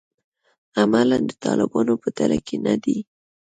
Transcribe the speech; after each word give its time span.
عملاً 0.81 1.17
د 1.29 1.31
طالبانو 1.43 1.93
په 2.01 2.07
ډله 2.17 2.37
کې 2.47 2.55
نه 2.65 2.73
دي. 2.83 2.97